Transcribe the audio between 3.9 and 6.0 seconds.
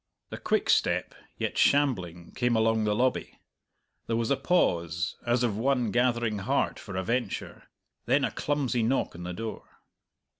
There was a pause, as of one